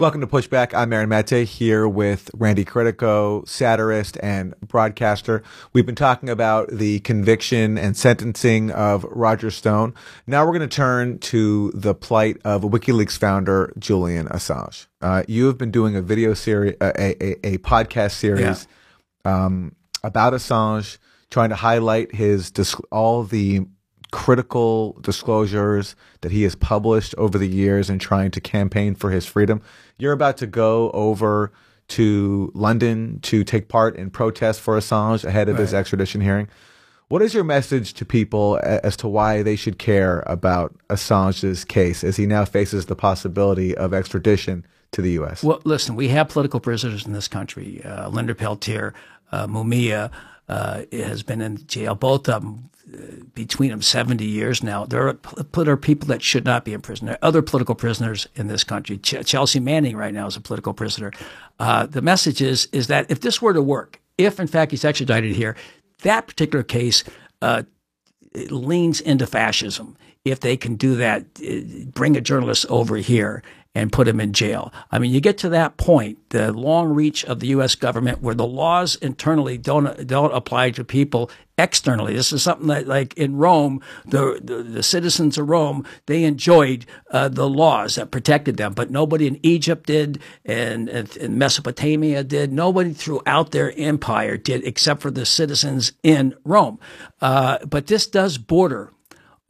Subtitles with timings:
[0.00, 0.74] Welcome to Pushback.
[0.74, 5.44] I'm Aaron Mate here with Randy Credico, satirist and broadcaster.
[5.72, 9.94] We've been talking about the conviction and sentencing of Roger Stone.
[10.26, 14.88] Now we're going to turn to the plight of WikiLeaks founder Julian Assange.
[15.00, 18.66] Uh, you have been doing a video series, uh, a, a, a, podcast series
[19.24, 19.44] yeah.
[19.44, 20.98] um, about Assange,
[21.30, 22.52] trying to highlight his
[22.90, 23.64] all the
[24.14, 29.26] critical disclosures that he has published over the years in trying to campaign for his
[29.26, 29.60] freedom.
[29.98, 31.50] You're about to go over
[31.88, 35.62] to London to take part in protests for Assange ahead of right.
[35.62, 36.46] his extradition hearing.
[37.08, 42.04] What is your message to people as to why they should care about Assange's case
[42.04, 45.42] as he now faces the possibility of extradition to the U.S.?
[45.42, 47.82] Well, listen, we have political prisoners in this country.
[47.84, 48.94] Uh, Leonard Peltier,
[49.32, 50.12] uh, Mumia
[50.48, 51.94] uh, has been in jail.
[51.94, 52.70] Both of them
[53.34, 54.84] between them 70 years now.
[54.84, 55.18] There are,
[55.52, 57.06] there are people that should not be in prison.
[57.06, 58.98] There are other political prisoners in this country.
[58.98, 61.12] Ch- Chelsea Manning right now is a political prisoner.
[61.58, 64.84] Uh, the message is, is that if this were to work, if in fact he's
[64.84, 65.56] extradited here,
[66.02, 67.04] that particular case
[67.42, 67.62] uh,
[68.50, 69.96] leans into fascism.
[70.24, 73.42] If they can do that, uh, bring a journalist over here
[73.74, 74.72] and put him in jail.
[74.92, 77.74] I mean, you get to that point, the long reach of the U.S.
[77.74, 82.14] government, where the laws internally don't don't apply to people externally.
[82.14, 86.86] This is something that, like in Rome, the the, the citizens of Rome they enjoyed
[87.10, 92.52] uh, the laws that protected them, but nobody in Egypt did, and, and Mesopotamia did.
[92.52, 96.78] Nobody throughout their empire did, except for the citizens in Rome.
[97.20, 98.92] Uh, but this does border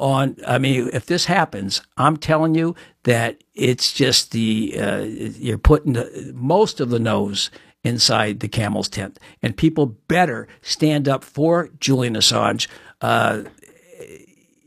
[0.01, 5.59] on i mean if this happens i'm telling you that it's just the uh, you're
[5.59, 7.51] putting the, most of the nose
[7.85, 9.19] inside the camel's tent.
[9.43, 12.67] And people better stand up for julian assange.
[13.01, 13.45] Uh,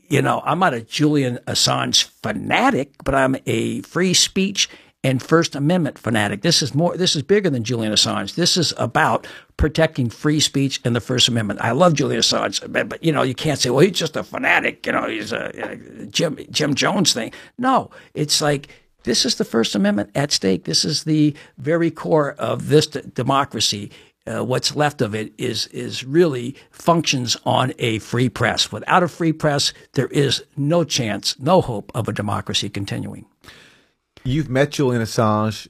[0.08, 4.68] you know i'm not a julian assange fanatic but i'm a free speech
[5.04, 6.42] and First Amendment fanatic.
[6.42, 6.96] This is more.
[6.96, 8.34] This is bigger than Julian Assange.
[8.34, 11.60] This is about protecting free speech and the First Amendment.
[11.60, 14.24] I love Julian Assange, but, but you know you can't say, well, he's just a
[14.24, 14.84] fanatic.
[14.86, 17.32] You know, he's a, a Jim Jim Jones thing.
[17.58, 18.68] No, it's like
[19.04, 20.64] this is the First Amendment at stake.
[20.64, 23.90] This is the very core of this d- democracy.
[24.26, 28.72] Uh, what's left of it is is really functions on a free press.
[28.72, 33.26] Without a free press, there is no chance, no hope of a democracy continuing
[34.28, 35.68] you've met Julian Assange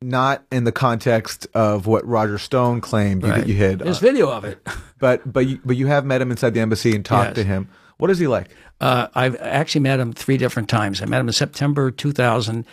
[0.00, 3.46] not in the context of what Roger Stone claimed right.
[3.46, 3.78] you, you had.
[3.80, 4.66] There's uh, video of it.
[4.98, 7.34] but but you, but you have met him inside the embassy and talked yes.
[7.36, 7.68] to him.
[7.98, 8.50] What is he like?
[8.80, 11.00] Uh, I've actually met him three different times.
[11.00, 12.66] I met him in September 2000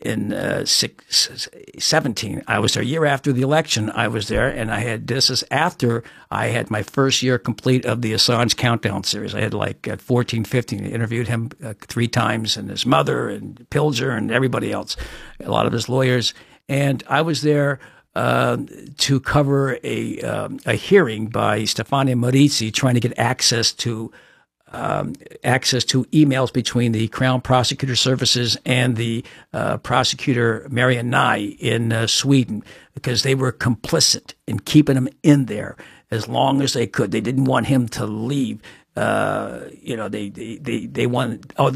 [0.00, 1.28] in uh, six,
[1.78, 2.42] 17.
[2.46, 3.90] I was there a year after the election.
[3.90, 7.84] I was there, and I had this is after I had my first year complete
[7.84, 9.34] of the Assange Countdown series.
[9.34, 13.28] I had like at 14, 15, I interviewed him uh, three times, and his mother,
[13.28, 14.96] and Pilger, and everybody else,
[15.38, 16.34] a lot of his lawyers.
[16.68, 17.80] And I was there
[18.14, 18.58] uh,
[18.98, 24.12] to cover a, um, a hearing by Stefania Maurizi trying to get access to
[24.70, 31.56] um, access to emails between the Crown Prosecutor Services and the uh, prosecutor Marianne Ny
[31.58, 32.62] in uh, Sweden
[32.94, 35.76] because they were complicit in keeping him in there
[36.10, 37.10] as long as they could.
[37.10, 38.60] They didn't want him to leave.
[38.96, 41.52] Uh, you know, they they they, they wanted.
[41.56, 41.74] Oh,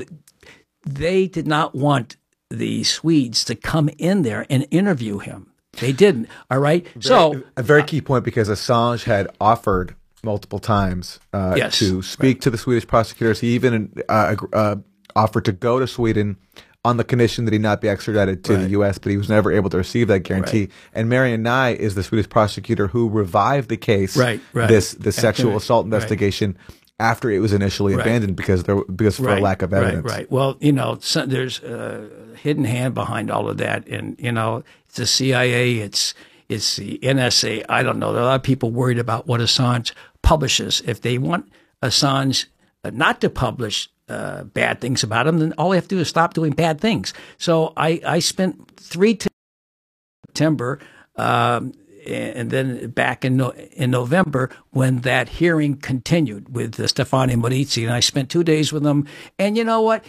[0.87, 2.17] they did not want
[2.51, 5.53] the Swedes to come in there and interview him.
[5.81, 6.29] They didn't.
[6.51, 6.87] All right.
[6.91, 12.03] Very, so a very key point because Assange had offered multiple times uh, yes, to
[12.03, 12.43] speak right.
[12.43, 13.41] to the Swedish prosecutors.
[13.41, 14.77] He even uh, uh,
[15.15, 16.37] offered to go to Sweden
[16.85, 18.63] on the condition that he not be extradited to right.
[18.63, 20.61] the U.S., but he was never able to receive that guarantee.
[20.61, 20.71] Right.
[20.93, 24.69] And Marianne Ny is the Swedish prosecutor who revived the case, right, right.
[24.69, 26.59] this this sexual assault investigation.
[27.01, 30.19] After it was initially abandoned because there because for a lack of evidence, right?
[30.19, 30.31] Right.
[30.31, 34.63] Well, you know, so there's a hidden hand behind all of that, and you know,
[34.87, 36.15] it's the CIA, it's
[36.49, 37.65] it's the NSA.
[37.69, 38.13] I don't know.
[38.13, 39.93] There are a lot of people worried about what Assange
[40.25, 40.83] publishes.
[40.85, 41.49] If they want
[41.83, 42.47] Assange
[42.83, 46.01] uh, not to publish uh, bad things about him, then all they have to do
[46.01, 47.15] is stop doing bad things.
[47.39, 49.29] So I, I spent three t-
[50.27, 50.81] September,
[51.17, 51.73] um,
[52.07, 57.85] and then back in no, in November when that hearing continued with uh, Stefania Maurizi,
[57.85, 59.07] and I spent two days with him.
[59.39, 60.05] And you know what?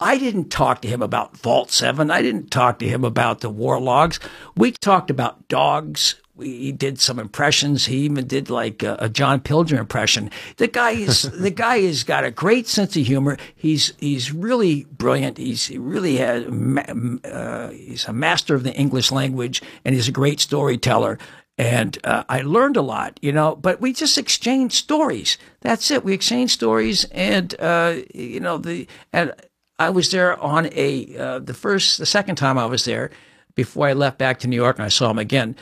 [0.00, 2.10] I didn't talk to him about Vault 7.
[2.10, 4.20] I didn't talk to him about the war logs.
[4.56, 7.86] We talked about dogs he did some impressions.
[7.86, 10.30] He even did like a, a John Pilger impression.
[10.56, 13.36] The guy is the guy has got a great sense of humor.
[13.54, 15.38] He's he's really brilliant.
[15.38, 20.40] He's he really uh, he's a master of the English language, and he's a great
[20.40, 21.18] storyteller.
[21.56, 23.56] And uh, I learned a lot, you know.
[23.56, 25.38] But we just exchanged stories.
[25.60, 26.04] That's it.
[26.04, 29.32] We exchanged stories, and uh, you know the and
[29.78, 33.10] I was there on a uh, the first the second time I was there
[33.58, 35.56] before I left back to New York and I saw him again,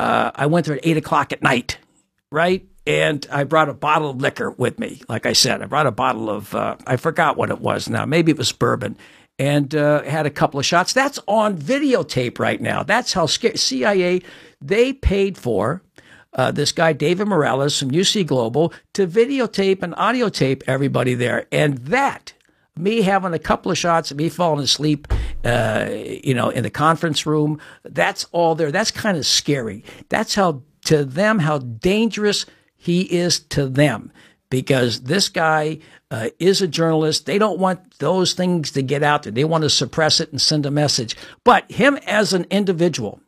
[0.00, 1.76] uh, I went there at eight o'clock at night,
[2.32, 2.66] right?
[2.86, 5.02] And I brought a bottle of liquor with me.
[5.10, 8.06] Like I said, I brought a bottle of, uh, I forgot what it was now.
[8.06, 8.96] Maybe it was bourbon
[9.38, 10.94] and uh, had a couple of shots.
[10.94, 12.82] That's on videotape right now.
[12.82, 13.26] That's how.
[13.26, 14.22] CIA,
[14.62, 15.82] they paid for
[16.32, 21.46] uh, this guy, David Morales from UC Global, to videotape and audio tape everybody there.
[21.52, 22.32] And that,
[22.74, 25.08] me having a couple of shots, me falling asleep,
[25.44, 28.70] uh, you know, in the conference room, that's all there.
[28.72, 29.84] That's kind of scary.
[30.08, 32.46] That's how, to them, how dangerous
[32.76, 34.12] he is to them
[34.50, 35.78] because this guy
[36.10, 37.24] uh, is a journalist.
[37.24, 39.32] They don't want those things to get out there.
[39.32, 41.16] They want to suppress it and send a message.
[41.44, 43.20] But him as an individual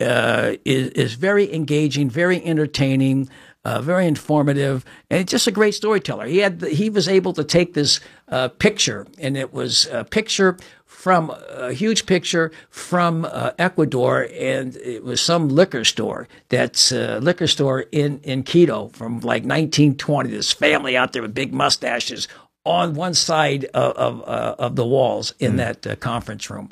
[0.00, 3.28] uh, is, is very engaging, very entertaining.
[3.66, 6.26] Uh, very informative and just a great storyteller.
[6.26, 7.98] He had he was able to take this
[8.28, 10.58] uh, picture, and it was a picture
[11.04, 16.26] from a huge picture from uh, Ecuador, and it was some liquor store.
[16.48, 20.30] That's a liquor store in in Quito from like 1920.
[20.30, 22.26] This family out there with big mustaches
[22.64, 25.56] on one side of of, uh, of the walls in mm.
[25.58, 26.70] that uh, conference room,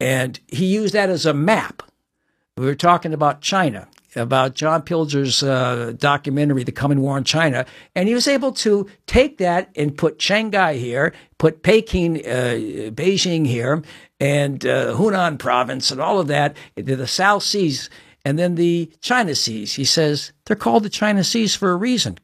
[0.00, 1.84] and he used that as a map.
[2.56, 3.86] We were talking about China
[4.16, 7.66] about John Pilger's uh, documentary, The Coming War in China.
[7.94, 13.46] And he was able to take that and put Shanghai here, put Peking, uh, Beijing
[13.46, 13.82] here,
[14.20, 17.90] and uh, Hunan province and all of that, the South Seas,
[18.24, 19.74] and then the China Seas.
[19.74, 22.18] He says they're called the China Seas for a reason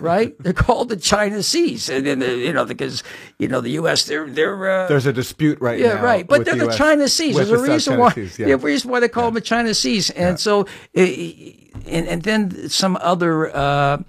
[0.00, 0.34] right?
[0.38, 3.02] They're called the China Seas, and then you know because
[3.38, 4.04] you know the U.S.
[4.04, 5.94] They're they're uh, there's a dispute right yeah, now.
[5.94, 7.36] Yeah, right, but they're the, the China Seas.
[7.36, 8.12] There's a reason why.
[8.12, 8.56] Seas, yeah.
[8.60, 9.28] reason why they call yeah.
[9.28, 10.36] them the China Seas, and yeah.
[10.36, 14.02] so and and then some other uh,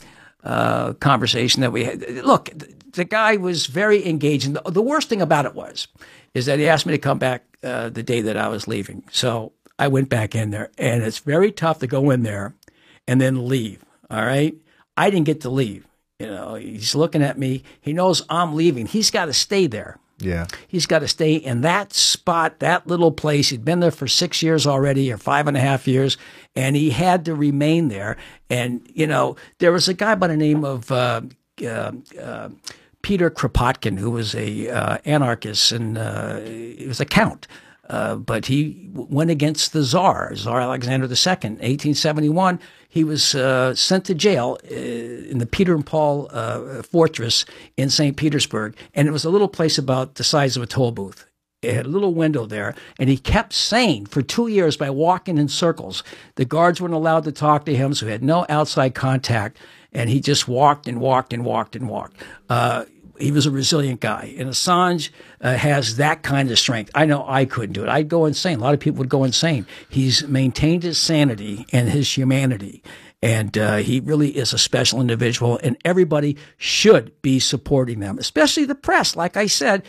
[0.44, 2.02] uh, conversation that we had.
[2.26, 2.50] Look,
[2.94, 4.54] the guy was very engaging.
[4.54, 5.88] The, the, worst thing about it was
[6.34, 9.04] is that he asked me to come back uh, the day that I was leaving,
[9.12, 12.56] so I went back in there, and it's very tough to go in there
[13.08, 13.84] and then leave.
[14.10, 14.56] All right
[15.00, 15.88] I didn't get to leave.
[16.20, 17.64] You know, he's looking at me.
[17.80, 18.86] He knows I'm leaving.
[18.86, 19.98] He's got to stay there.
[20.20, 20.48] Yeah.
[20.68, 23.48] He's got to stay in that spot, that little place.
[23.48, 26.18] He'd been there for six years already or five and a half years,
[26.54, 28.18] and he had to remain there.
[28.50, 31.22] And, you know, there was a guy by the name of uh,
[31.64, 32.50] uh, uh,
[33.02, 37.48] Peter Kropotkin, who was a uh, anarchist and uh, he was a count.
[37.90, 44.06] Uh, but he went against the Tsar, Tsar Alexander II, 1871 he was uh, sent
[44.06, 47.46] to jail uh, in the Peter and Paul uh, fortress
[47.78, 48.18] in St.
[48.18, 48.76] Petersburg.
[48.96, 51.26] And it was a little place about the size of a toll booth.
[51.62, 55.38] It had a little window there, and he kept saying for two years by walking
[55.38, 56.04] in circles.
[56.36, 59.58] The guards weren't allowed to talk to him, so he had no outside contact,
[59.92, 62.16] and he just walked and walked and walked and walked.
[62.50, 62.86] Uh,
[63.20, 64.34] he was a resilient guy.
[64.38, 65.10] And Assange
[65.42, 66.92] uh, has that kind of strength.
[66.96, 67.90] I know I couldn't do it.
[67.90, 68.60] I'd go insane.
[68.60, 69.66] A lot of people would go insane.
[69.90, 72.84] He's maintained his sanity and his humanity.
[73.22, 78.64] And uh, he really is a special individual, and everybody should be supporting them, especially
[78.64, 79.14] the press.
[79.18, 79.84] Like I said,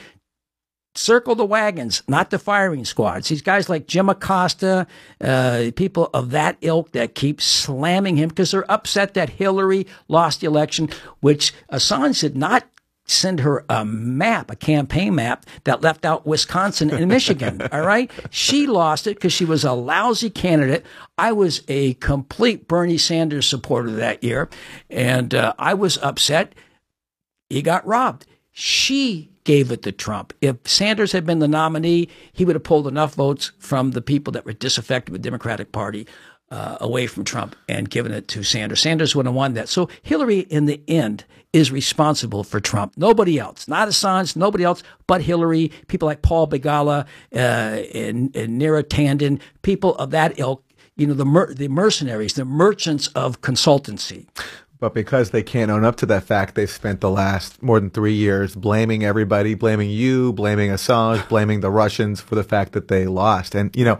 [0.96, 3.28] circle the wagons, not the firing squads.
[3.28, 4.88] These guys like Jim Acosta,
[5.20, 10.40] uh, people of that ilk that keep slamming him because they're upset that Hillary lost
[10.40, 10.88] the election,
[11.20, 12.66] which Assange did not
[13.10, 17.60] send her a map, a campaign map that left out Wisconsin and Michigan.
[17.72, 18.10] all right.
[18.30, 20.84] She lost it because she was a lousy candidate.
[21.18, 24.48] I was a complete Bernie Sanders supporter that year.
[24.88, 26.54] And uh, I was upset.
[27.48, 28.26] He got robbed.
[28.52, 30.32] She gave it to Trump.
[30.40, 34.32] If Sanders had been the nominee, he would have pulled enough votes from the people
[34.32, 36.06] that were disaffected with the Democratic Party
[36.50, 38.80] uh, away from Trump and given it to Sanders.
[38.80, 39.68] Sanders would have won that.
[39.68, 42.94] So Hillary, in the end, is responsible for Trump.
[42.96, 45.72] Nobody else, not Assange, nobody else but Hillary.
[45.88, 50.64] People like Paul Begala uh, and, and Neera Tanden, people of that ilk.
[50.96, 54.26] You know, the mer- the mercenaries, the merchants of consultancy.
[54.80, 57.90] But because they can't own up to that fact, they've spent the last more than
[57.90, 62.88] three years blaming everybody, blaming you, blaming Assange, blaming the Russians for the fact that
[62.88, 63.54] they lost.
[63.54, 63.98] And, you know,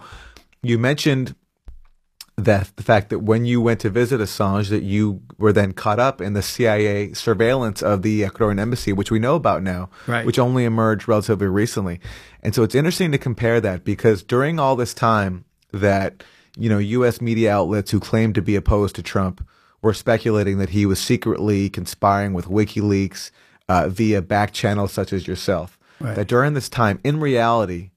[0.63, 1.35] you mentioned
[2.45, 5.99] that the fact that when you went to visit Assange, that you were then caught
[5.99, 10.27] up in the CIA surveillance of the Ecuadorian embassy, which we know about now, right.
[10.27, 12.01] which only emerged relatively recently.
[12.43, 16.23] And so it's interesting to compare that because during all this time that,
[16.57, 17.21] you know, U.S.
[17.21, 19.47] media outlets who claimed to be opposed to Trump
[19.83, 23.31] were speculating that he was secretly conspiring with WikiLeaks
[23.69, 25.79] uh, via back channels such as yourself.
[26.01, 26.17] Right.
[26.17, 27.91] That during this time, in reality,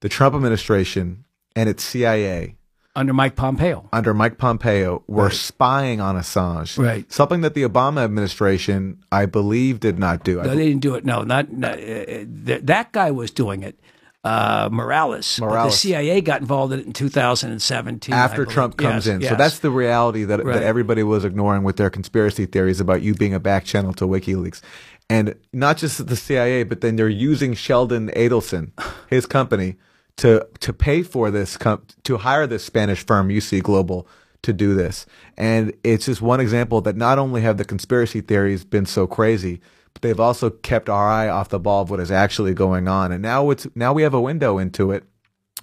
[0.00, 2.56] the Trump administration and its CIA
[2.96, 3.88] under Mike Pompeo.
[3.92, 5.32] Under Mike Pompeo, were right.
[5.32, 6.76] spying on Assange.
[6.78, 7.10] Right.
[7.12, 10.42] Something that the Obama administration, I believe, did not do.
[10.42, 11.04] No, they didn't do it.
[11.04, 13.78] No, not, not uh, th- that guy was doing it.
[14.22, 15.38] uh, Morales.
[15.40, 18.14] But the CIA got involved in it in 2017.
[18.14, 18.44] After.
[18.44, 19.22] Trump comes Yes, in.
[19.22, 20.54] So that's the reality that, Right.
[20.54, 24.04] that everybody was ignoring with their conspiracy theories about you being a back channel to
[24.06, 24.60] WikiLeaks.
[25.08, 28.72] And not just the CIA, but then they're using Sheldon Adelson,
[29.08, 29.76] his company,
[30.16, 31.56] to to pay for this
[32.04, 34.06] to hire this Spanish firm UC Global
[34.42, 35.06] to do this.
[35.36, 39.60] And it's just one example that not only have the conspiracy theories been so crazy,
[39.92, 43.12] but they've also kept our eye off the ball of what is actually going on.
[43.12, 45.04] And now it's now we have a window into it.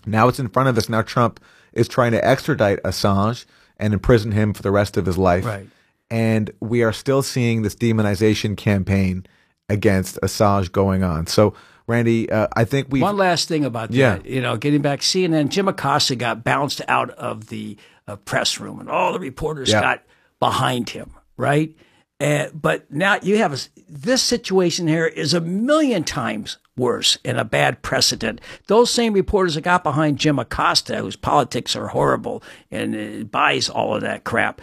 [0.05, 0.89] Now it's in front of us.
[0.89, 1.39] Now Trump
[1.73, 3.45] is trying to extradite Assange
[3.77, 5.45] and imprison him for the rest of his life.
[5.45, 5.67] Right.
[6.09, 9.25] And we are still seeing this demonization campaign
[9.69, 11.27] against Assange going on.
[11.27, 11.53] So,
[11.87, 14.17] Randy, uh, I think we One last thing about Yeah.
[14.17, 17.77] that, you know, getting back, CNN, Jim Acosta got bounced out of the
[18.07, 19.81] uh, press room, and all the reporters Yeah.
[19.81, 20.03] got
[20.39, 21.73] behind him, right?
[22.19, 27.37] Uh, but now you have a, this situation here is a million times worse and
[27.39, 28.41] a bad precedent.
[28.67, 33.69] Those same reporters that got behind Jim Acosta, whose politics are horrible and uh, buys
[33.69, 34.61] all of that crap.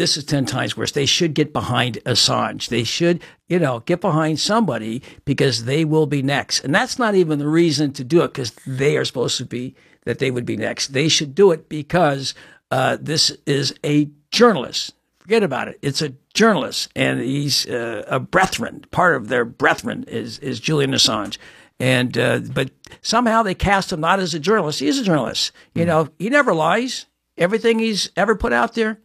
[0.00, 0.92] This is 10 times worse.
[0.92, 2.70] They should get behind Assange.
[2.70, 6.64] They should, you know, get behind somebody because they will be next.
[6.64, 9.74] And that's not even the reason to do it because they are supposed to be,
[10.06, 10.94] that they would be next.
[10.94, 12.32] They should do it because
[12.70, 14.94] uh, this is a journalist.
[15.18, 15.78] Forget about it.
[15.82, 18.86] It's a journalist and he's uh, a brethren.
[18.90, 21.36] Part of their brethren is, is Julian Assange.
[21.78, 22.70] And, uh, but
[23.02, 24.80] somehow they cast him not as a journalist.
[24.80, 25.52] He's a journalist.
[25.74, 27.04] You know, he never lies.
[27.36, 28.98] Everything he's ever put out there,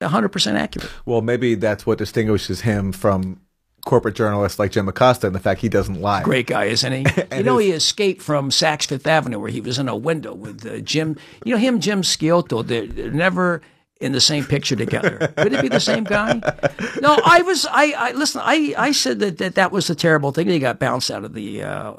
[0.00, 0.90] 100% accurate.
[1.04, 3.40] well, maybe that's what distinguishes him from
[3.84, 6.22] corporate journalists like Jim Acosta and the fact he doesn't lie.
[6.22, 7.24] Great guy, isn't he?
[7.36, 10.66] you know, he escaped from Saks Fifth Avenue where he was in a window with
[10.66, 11.16] uh, Jim.
[11.44, 13.62] You know, him, Jim Sciutto, they're, they're never
[14.00, 15.32] in the same picture together.
[15.36, 16.40] Could it be the same guy?
[17.02, 20.32] No, I was, I, I listen, I, I said that, that that was a terrible
[20.32, 20.48] thing.
[20.48, 21.92] He got bounced out of the, uh,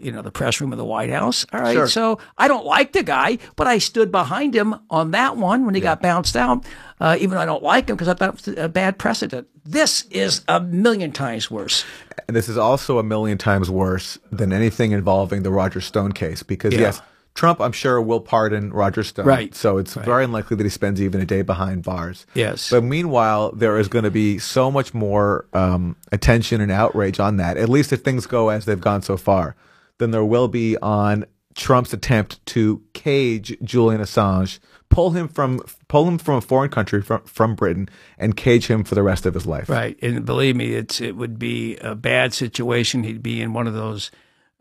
[0.00, 1.44] you know, the press room of the White House.
[1.52, 1.74] All right.
[1.74, 1.88] Sure.
[1.88, 5.74] So I don't like the guy, but I stood behind him on that one when
[5.74, 6.64] he got bounced out,
[7.00, 9.48] uh, even though I don't like him because I thought it was a bad precedent.
[9.64, 11.84] This is a million times worse.
[12.28, 16.42] And this is also a million times worse than anything involving the Roger Stone case
[16.44, 16.80] because, Yeah.
[16.80, 17.02] yes,
[17.34, 19.26] Trump, I'm sure, will pardon Roger Stone.
[19.26, 19.54] Right.
[19.54, 22.26] So it's very unlikely that he spends even a day behind bars.
[22.34, 22.70] Yes.
[22.70, 27.38] But meanwhile, there is going to be so much more um, attention and outrage on
[27.38, 29.56] that, at least if things go as they've gone so far,
[29.98, 31.24] than there will be on
[31.54, 34.58] Trump's attempt to cage Julian Assange,
[34.88, 38.84] pull him from pull him from a foreign country, from, from Britain, and cage him
[38.84, 39.68] for the rest of his life.
[39.68, 43.04] Right, and believe me, it's it would be a bad situation.
[43.04, 44.10] He'd be in one of those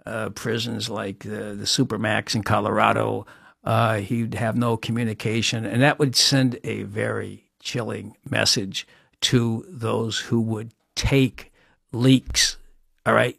[0.05, 3.25] uh, prisons like the the Supermax in Colorado.
[3.63, 8.87] Uh, he'd have no communication, and that would send a very chilling message
[9.21, 11.51] to those who would take
[11.91, 12.57] leaks.
[13.05, 13.37] All right,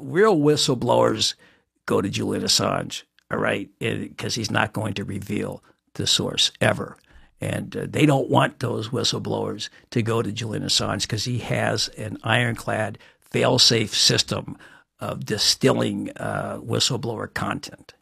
[0.00, 1.34] real whistleblowers
[1.86, 3.02] go to Julian Assange.
[3.30, 5.62] All right, because he's not going to reveal
[5.94, 6.96] the source ever.
[7.40, 11.88] And uh, they don't want those whistleblowers to go to Julian Assange because he has
[11.88, 14.56] an ironclad, fail-safe system
[15.10, 17.94] of distilling uh, whistleblower content.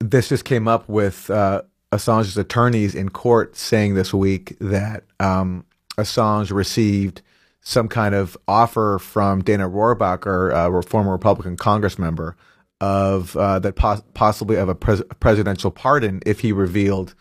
[0.00, 1.62] this just came up with uh,
[1.92, 5.64] Assange's attorneys in court saying this week that um,
[5.96, 7.22] Assange received
[7.60, 12.36] some kind of offer from Dana Rohrabacher, a former Republican Congress member,
[12.80, 17.14] of uh, that pos- possibly of a pres- presidential pardon if he revealed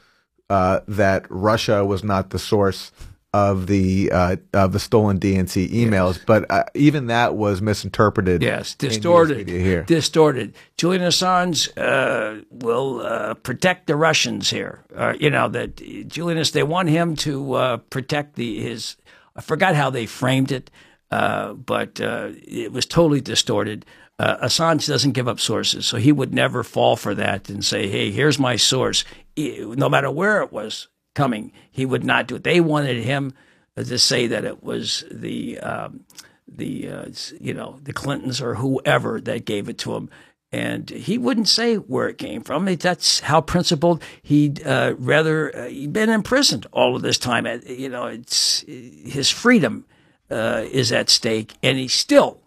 [0.49, 2.91] uh, that Russia was not the source
[3.33, 6.19] of the uh, of the stolen DNC emails.
[6.25, 8.41] But uh, even that was misinterpreted.
[8.41, 9.47] Yes, distorted.
[9.47, 9.83] here.
[9.83, 10.55] Distorted.
[10.77, 14.83] Julian Assange uh, will uh, protect the Russians here.
[14.95, 15.75] Uh, you know that
[16.07, 18.95] Julian, they want him to uh, protect the his.
[19.35, 20.71] I forgot how they framed it,
[21.11, 23.85] uh, but uh, it was totally distorted.
[24.19, 27.87] Uh, Assange doesn't give up sources, so he would never fall for that and say,
[27.87, 29.03] "Hey, here's my source."
[29.37, 32.43] No matter where it was coming, he would not do it.
[32.43, 33.33] They wanted him
[33.75, 36.05] to say that it was the um,
[36.47, 37.05] the uh,
[37.41, 40.09] you know the Clintons or whoever that gave it to him,
[40.51, 42.65] and he wouldn't say where it came from.
[42.65, 47.47] That's how principled he'd uh, rather uh, he'd been imprisoned all of this time.
[47.65, 49.85] You know, it's his freedom
[50.29, 52.41] uh, is at stake, and he still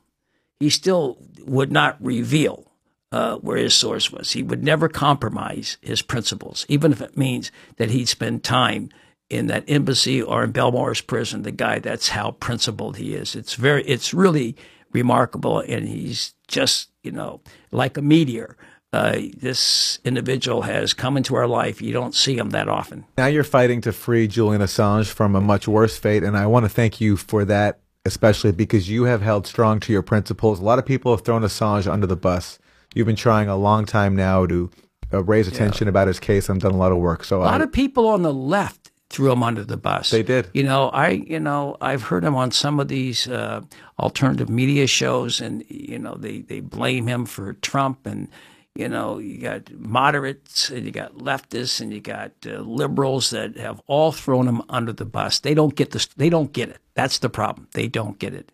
[0.60, 2.69] he still would not reveal
[3.12, 4.32] uh, where his source was.
[4.32, 8.90] He would never compromise his principles, even if it means that he'd spend time
[9.28, 11.42] in that embassy or in Belmarsh prison.
[11.42, 13.34] The guy, that's how principled he is.
[13.34, 14.56] It's very, it's really
[14.92, 17.40] remarkable, and he's just, you know,
[17.70, 18.56] like a meteor.
[18.92, 21.80] Uh, this individual has come into our life.
[21.80, 23.04] You don't see him that often.
[23.16, 26.64] Now you're fighting to free Julian Assange from a much worse fate, and I want
[26.64, 30.60] to thank you for that especially because you have held strong to your principles.
[30.60, 32.58] A lot of people have thrown Assange under the bus.
[32.94, 34.70] You've been trying a long time now to
[35.12, 37.24] uh, raise attention about his case and done a lot of work.
[37.24, 40.10] So A lot I, of people on the left threw him under the bus.
[40.10, 40.48] They did.
[40.54, 43.62] You know, I you know I've heard him on some of these uh,
[43.98, 48.28] alternative media shows, and you know they they blame him for Trump, and
[48.74, 53.56] you know you got moderates and you got leftists and you got uh, liberals that
[53.56, 55.40] have all thrown him under the bus.
[55.40, 56.06] They don't get this.
[56.06, 56.78] They don't get it.
[56.94, 57.68] That's the problem.
[57.72, 58.52] They don't get it.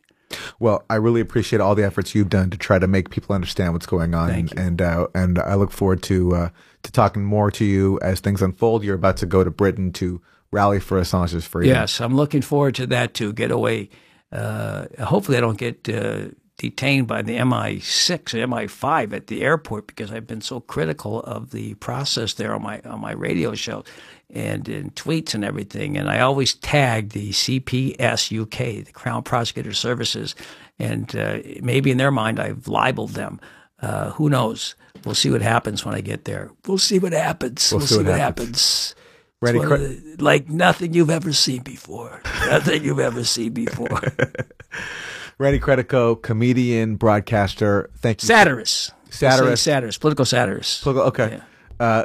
[0.58, 3.72] Well, I really appreciate all the efforts you've done to try to make people understand
[3.72, 6.48] what's going on, and and, uh, and I look forward to uh,
[6.82, 8.84] to talking more to you as things unfold.
[8.84, 11.74] You're about to go to Britain to rally for Assange's freedom.
[11.74, 13.90] Yes, I'm looking forward to that to get away.
[14.32, 19.86] Uh, hopefully, I don't get uh, detained by the MI6 or MI5 at the airport
[19.86, 23.84] because I've been so critical of the process there on my on my radio show
[24.30, 25.96] and in tweets and everything.
[25.96, 30.34] And I always tag the CPS UK, the Crown Prosecutor Services,
[30.78, 33.40] and uh, maybe in their mind I've libeled them.
[33.80, 34.74] Uh, who knows?
[35.04, 36.50] We'll see what happens when I get there.
[36.66, 37.70] We'll see what happens.
[37.70, 38.94] We'll, see, what happens.
[39.42, 39.80] Randy, It's one
[40.16, 42.22] the- like nothing you've ever seen before.
[42.46, 44.00] nothing you've ever seen before.
[45.38, 47.90] Randy Credico, comedian, broadcaster.
[47.98, 48.26] Thank you.
[48.28, 48.92] Satirist.
[49.10, 49.62] Satirist.
[49.62, 50.00] Satirist.
[50.00, 50.82] Political satirist.
[50.82, 51.40] Political, Okay.
[51.78, 52.04] Uh,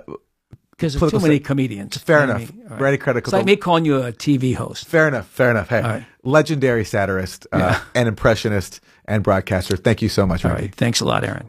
[0.72, 1.96] Because too many comedians.
[1.98, 2.52] fair You know what enough.
[2.52, 2.64] I mean?
[2.66, 2.82] All right.
[2.82, 3.18] Randy Credico.
[3.18, 4.88] It's like me calling you a TV host.
[4.88, 5.28] Fair enough.
[5.28, 5.70] Fair enough.
[5.70, 6.06] Hey, right.
[6.24, 9.78] legendary satirist uh, and impressionist and broadcaster.
[9.78, 10.68] Thank you so much, All Randy.
[10.68, 10.76] right.
[10.76, 11.48] Thanks a lot, Aaron.